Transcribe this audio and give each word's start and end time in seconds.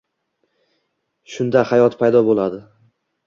Shunda 1.35 1.63
savol 1.73 1.99
paydo 2.01 2.23
bo‘ladi: 2.31 2.63